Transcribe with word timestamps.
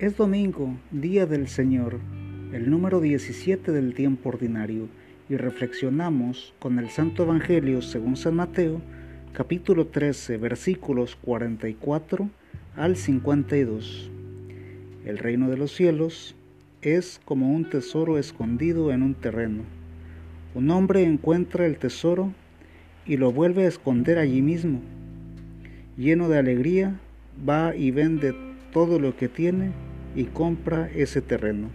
Es 0.00 0.16
domingo, 0.16 0.78
día 0.90 1.26
del 1.26 1.46
Señor, 1.46 1.98
el 2.54 2.70
número 2.70 3.02
17 3.02 3.70
del 3.70 3.92
tiempo 3.92 4.30
ordinario, 4.30 4.88
y 5.28 5.36
reflexionamos 5.36 6.54
con 6.58 6.78
el 6.78 6.88
Santo 6.88 7.24
Evangelio 7.24 7.82
según 7.82 8.16
San 8.16 8.34
Mateo, 8.34 8.80
capítulo 9.34 9.88
13, 9.88 10.38
versículos 10.38 11.18
44 11.20 12.30
al 12.76 12.96
52. 12.96 14.10
El 15.04 15.18
reino 15.18 15.50
de 15.50 15.58
los 15.58 15.70
cielos 15.70 16.34
es 16.80 17.20
como 17.26 17.52
un 17.52 17.68
tesoro 17.68 18.16
escondido 18.16 18.92
en 18.92 19.02
un 19.02 19.12
terreno. 19.12 19.64
Un 20.54 20.70
hombre 20.70 21.02
encuentra 21.02 21.66
el 21.66 21.76
tesoro 21.76 22.32
y 23.04 23.18
lo 23.18 23.32
vuelve 23.32 23.66
a 23.66 23.68
esconder 23.68 24.16
allí 24.16 24.40
mismo. 24.40 24.80
Lleno 25.98 26.30
de 26.30 26.38
alegría, 26.38 26.98
va 27.46 27.76
y 27.76 27.90
vende 27.90 28.34
todo 28.72 28.98
lo 28.98 29.14
que 29.14 29.28
tiene 29.28 29.72
y 30.14 30.24
compra 30.24 30.90
ese 30.94 31.20
terreno. 31.20 31.68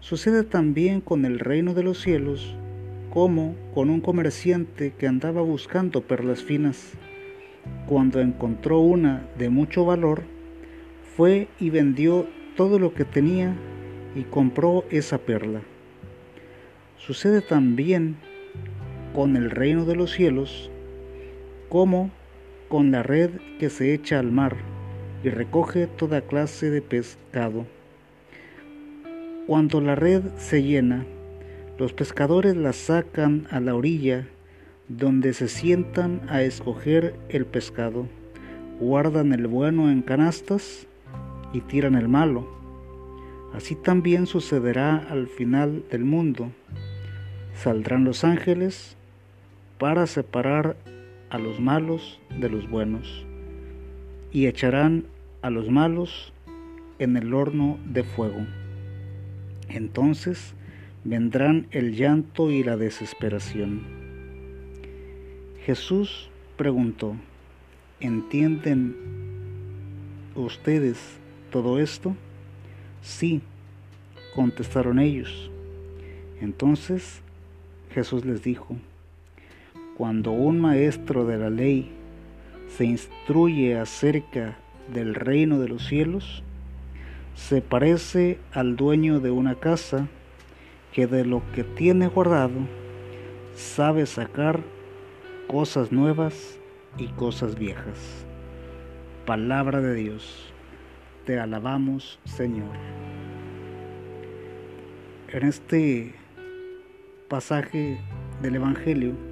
Sucede 0.00 0.42
también 0.42 1.00
con 1.00 1.24
el 1.24 1.38
reino 1.38 1.74
de 1.74 1.82
los 1.82 2.00
cielos, 2.00 2.56
como 3.10 3.54
con 3.74 3.90
un 3.90 4.00
comerciante 4.00 4.92
que 4.98 5.06
andaba 5.06 5.42
buscando 5.42 6.02
perlas 6.02 6.42
finas. 6.42 6.92
Cuando 7.86 8.20
encontró 8.20 8.80
una 8.80 9.26
de 9.38 9.48
mucho 9.48 9.84
valor, 9.84 10.22
fue 11.16 11.48
y 11.60 11.70
vendió 11.70 12.26
todo 12.56 12.78
lo 12.78 12.94
que 12.94 13.04
tenía 13.04 13.54
y 14.16 14.22
compró 14.22 14.84
esa 14.90 15.18
perla. 15.18 15.60
Sucede 16.98 17.40
también 17.40 18.16
con 19.14 19.36
el 19.36 19.50
reino 19.50 19.84
de 19.84 19.96
los 19.96 20.10
cielos, 20.12 20.70
como 21.68 22.10
con 22.68 22.90
la 22.90 23.02
red 23.02 23.30
que 23.58 23.70
se 23.70 23.92
echa 23.92 24.18
al 24.18 24.32
mar 24.32 24.71
y 25.22 25.30
recoge 25.30 25.86
toda 25.86 26.22
clase 26.22 26.70
de 26.70 26.82
pescado. 26.82 27.66
Cuando 29.46 29.80
la 29.80 29.94
red 29.94 30.22
se 30.36 30.62
llena, 30.62 31.04
los 31.78 31.92
pescadores 31.92 32.56
la 32.56 32.72
sacan 32.72 33.46
a 33.50 33.60
la 33.60 33.74
orilla, 33.74 34.26
donde 34.88 35.32
se 35.32 35.48
sientan 35.48 36.22
a 36.28 36.42
escoger 36.42 37.14
el 37.28 37.46
pescado, 37.46 38.06
guardan 38.80 39.32
el 39.32 39.46
bueno 39.46 39.90
en 39.90 40.02
canastas 40.02 40.86
y 41.52 41.60
tiran 41.60 41.94
el 41.94 42.08
malo. 42.08 42.46
Así 43.54 43.74
también 43.74 44.26
sucederá 44.26 44.96
al 44.96 45.28
final 45.28 45.84
del 45.90 46.04
mundo. 46.04 46.50
Saldrán 47.54 48.04
los 48.04 48.24
ángeles 48.24 48.96
para 49.78 50.06
separar 50.06 50.76
a 51.30 51.38
los 51.38 51.60
malos 51.60 52.20
de 52.38 52.48
los 52.48 52.68
buenos 52.68 53.26
y 54.32 54.46
echarán 54.46 55.04
a 55.42 55.50
los 55.50 55.68
malos 55.70 56.32
en 56.98 57.16
el 57.16 57.34
horno 57.34 57.78
de 57.84 58.02
fuego. 58.02 58.46
Entonces 59.68 60.54
vendrán 61.04 61.66
el 61.70 61.96
llanto 61.96 62.50
y 62.50 62.62
la 62.62 62.76
desesperación. 62.76 63.82
Jesús 65.64 66.30
preguntó, 66.56 67.16
¿entienden 68.00 68.96
ustedes 70.34 70.98
todo 71.50 71.78
esto? 71.78 72.16
Sí, 73.02 73.42
contestaron 74.34 74.98
ellos. 74.98 75.50
Entonces 76.40 77.20
Jesús 77.90 78.24
les 78.24 78.42
dijo, 78.42 78.76
cuando 79.96 80.32
un 80.32 80.60
maestro 80.60 81.26
de 81.26 81.38
la 81.38 81.50
ley 81.50 81.92
se 82.76 82.84
instruye 82.84 83.78
acerca 83.78 84.56
del 84.92 85.14
reino 85.14 85.58
de 85.58 85.68
los 85.68 85.86
cielos, 85.86 86.42
se 87.34 87.60
parece 87.60 88.38
al 88.52 88.76
dueño 88.76 89.20
de 89.20 89.30
una 89.30 89.56
casa 89.56 90.08
que 90.92 91.06
de 91.06 91.24
lo 91.24 91.42
que 91.54 91.64
tiene 91.64 92.08
guardado 92.08 92.60
sabe 93.54 94.06
sacar 94.06 94.60
cosas 95.48 95.92
nuevas 95.92 96.58
y 96.98 97.08
cosas 97.08 97.58
viejas. 97.58 98.26
Palabra 99.26 99.80
de 99.80 99.94
Dios, 99.94 100.52
te 101.24 101.38
alabamos 101.38 102.18
Señor. 102.24 102.70
En 105.28 105.44
este 105.44 106.14
pasaje 107.28 107.98
del 108.42 108.56
Evangelio, 108.56 109.31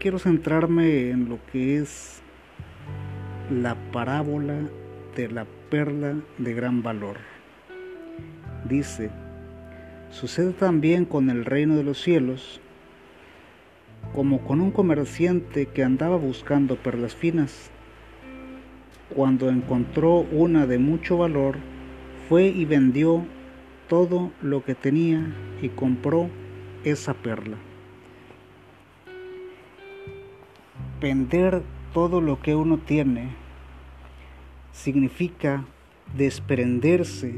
quiero 0.00 0.18
centrarme 0.18 1.10
en 1.10 1.28
lo 1.28 1.38
que 1.52 1.76
es 1.76 2.22
la 3.50 3.74
parábola 3.92 4.54
de 5.14 5.28
la 5.28 5.44
perla 5.68 6.14
de 6.38 6.54
gran 6.54 6.82
valor. 6.82 7.18
Dice, 8.66 9.10
sucede 10.10 10.52
también 10.52 11.04
con 11.04 11.28
el 11.28 11.44
reino 11.44 11.76
de 11.76 11.84
los 11.84 12.00
cielos, 12.00 12.62
como 14.14 14.40
con 14.40 14.62
un 14.62 14.70
comerciante 14.70 15.66
que 15.66 15.84
andaba 15.84 16.16
buscando 16.16 16.76
perlas 16.76 17.14
finas. 17.14 17.70
Cuando 19.14 19.50
encontró 19.50 20.20
una 20.32 20.66
de 20.66 20.78
mucho 20.78 21.18
valor, 21.18 21.56
fue 22.28 22.46
y 22.46 22.64
vendió 22.64 23.26
todo 23.86 24.30
lo 24.40 24.64
que 24.64 24.74
tenía 24.74 25.26
y 25.60 25.68
compró 25.68 26.30
esa 26.84 27.12
perla. 27.12 27.58
Vender 31.00 31.62
todo 31.94 32.20
lo 32.20 32.42
que 32.42 32.54
uno 32.54 32.76
tiene 32.76 33.30
significa 34.72 35.64
desprenderse 36.14 37.34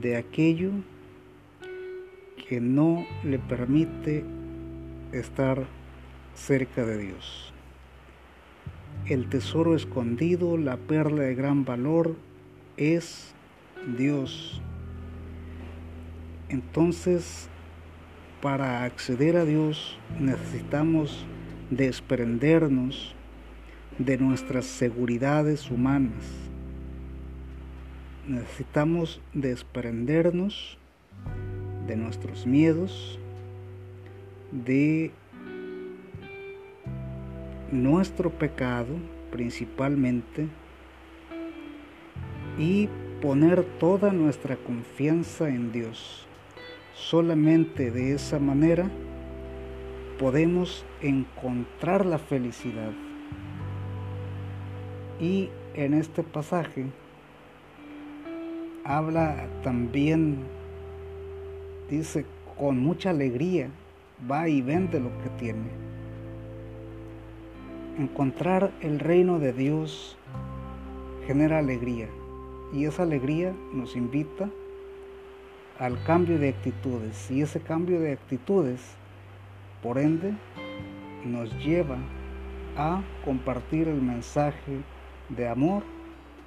de 0.00 0.16
aquello 0.16 0.72
que 2.48 2.60
no 2.60 3.06
le 3.22 3.38
permite 3.38 4.24
estar 5.12 5.66
cerca 6.34 6.84
de 6.84 6.98
Dios. 6.98 7.52
El 9.06 9.28
tesoro 9.28 9.76
escondido, 9.76 10.56
la 10.56 10.76
perla 10.76 11.22
de 11.22 11.34
gran 11.36 11.64
valor, 11.64 12.16
es 12.76 13.34
Dios. 13.96 14.60
Entonces, 16.48 17.48
para 18.40 18.82
acceder 18.82 19.36
a 19.36 19.44
Dios 19.44 19.96
necesitamos 20.18 21.24
desprendernos 21.76 23.14
de 23.98 24.18
nuestras 24.18 24.66
seguridades 24.66 25.70
humanas. 25.70 26.22
Necesitamos 28.28 29.22
desprendernos 29.32 30.76
de 31.86 31.96
nuestros 31.96 32.46
miedos, 32.46 33.18
de 34.50 35.12
nuestro 37.70 38.30
pecado 38.30 38.94
principalmente 39.30 40.48
y 42.58 42.90
poner 43.22 43.64
toda 43.78 44.12
nuestra 44.12 44.56
confianza 44.56 45.48
en 45.48 45.72
Dios. 45.72 46.26
Solamente 46.94 47.90
de 47.90 48.12
esa 48.12 48.38
manera 48.38 48.90
podemos 50.18 50.84
encontrar 51.00 52.06
la 52.06 52.18
felicidad. 52.18 52.92
Y 55.20 55.50
en 55.74 55.94
este 55.94 56.22
pasaje 56.22 56.86
habla 58.84 59.46
también, 59.62 60.38
dice, 61.88 62.26
con 62.58 62.78
mucha 62.78 63.10
alegría, 63.10 63.70
va 64.30 64.48
y 64.48 64.62
vende 64.62 65.00
lo 65.00 65.10
que 65.22 65.28
tiene. 65.38 65.68
Encontrar 67.98 68.72
el 68.80 68.98
reino 68.98 69.38
de 69.38 69.52
Dios 69.52 70.16
genera 71.26 71.58
alegría 71.58 72.08
y 72.72 72.86
esa 72.86 73.02
alegría 73.02 73.54
nos 73.72 73.96
invita 73.96 74.48
al 75.78 76.02
cambio 76.04 76.38
de 76.38 76.48
actitudes 76.48 77.30
y 77.30 77.42
ese 77.42 77.60
cambio 77.60 78.00
de 78.00 78.12
actitudes 78.12 78.80
por 79.82 79.98
ende, 79.98 80.32
nos 81.24 81.52
lleva 81.64 81.98
a 82.76 83.02
compartir 83.24 83.88
el 83.88 84.00
mensaje 84.00 84.80
de 85.28 85.48
amor, 85.48 85.82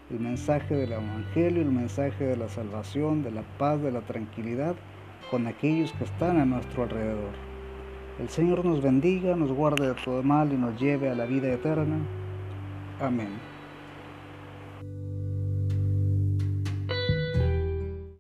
el 0.10 0.20
mensaje 0.20 0.76
del 0.76 0.94
Evangelio, 0.94 1.62
el 1.62 1.72
mensaje 1.72 2.24
de 2.24 2.38
la 2.38 2.48
salvación, 2.48 3.24
de 3.24 3.32
la 3.32 3.44
paz, 3.58 3.82
de 3.82 3.92
la 3.92 4.02
tranquilidad 4.02 4.76
con 5.32 5.48
aquellos 5.48 5.92
que 5.94 6.04
están 6.04 6.40
a 6.40 6.46
nuestro 6.46 6.84
alrededor. 6.84 7.34
El 8.20 8.30
Señor 8.30 8.64
nos 8.64 8.82
bendiga, 8.82 9.36
nos 9.36 9.52
guarde 9.52 9.88
de 9.88 9.96
todo 9.96 10.24
mal 10.24 10.54
y 10.54 10.58
nos 10.58 10.80
lleve 10.80 11.10
a 11.10 11.16
la 11.16 11.26
vida 11.26 11.52
eterna. 11.52 11.98
Amén. 13.02 13.55